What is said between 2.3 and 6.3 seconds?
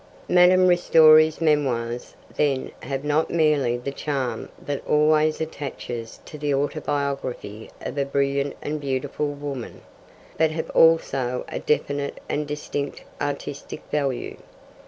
then, have not merely the charm that always attaches